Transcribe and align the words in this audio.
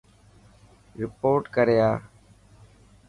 رپورٽ 1.01 1.43
ڪري 1.55 1.77
آءِ. 1.89 1.97